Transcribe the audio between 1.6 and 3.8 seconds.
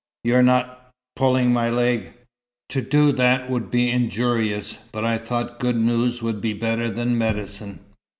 leg?" "To do that would